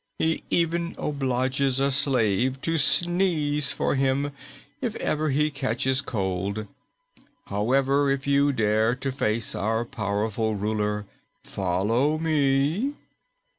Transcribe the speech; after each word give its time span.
He 0.17 0.41
even 0.49 0.95
obliges 0.97 1.79
a 1.79 1.91
slave 1.91 2.59
to 2.61 2.79
sneeze 2.79 3.71
for 3.71 3.93
him, 3.93 4.31
if 4.81 4.95
ever 4.95 5.29
he 5.29 5.51
catches 5.51 6.01
cold. 6.01 6.65
However, 7.45 8.09
if 8.09 8.25
you 8.25 8.51
dare 8.51 8.95
to 8.95 9.11
face 9.11 9.53
our 9.53 9.85
powerful 9.85 10.55
ruler, 10.55 11.05
follow 11.43 12.17
me." 12.17 12.95